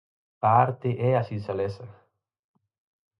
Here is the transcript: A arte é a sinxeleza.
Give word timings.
A 0.41 0.49
arte 0.67 0.89
é 1.09 1.11
a 1.15 1.23
sinxeleza. 1.29 1.85